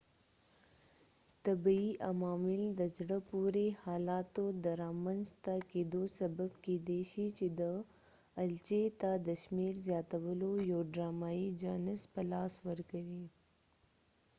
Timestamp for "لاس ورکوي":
12.31-13.25